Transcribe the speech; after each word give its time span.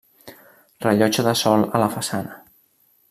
Rellotge 0.85 1.25
de 1.27 1.35
sol 1.43 1.67
a 1.81 1.83
la 1.85 1.91
façana. 1.99 2.35